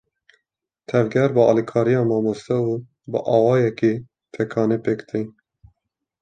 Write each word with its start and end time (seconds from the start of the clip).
Tevger 0.89 1.29
bi 1.35 1.41
alîkariya 1.49 2.01
mamoste 2.11 2.57
û 2.69 2.71
bi 3.11 3.19
awayekî 3.35 3.93
tekane, 4.33 4.77
pêk 4.85 4.99
tên. 5.09 5.25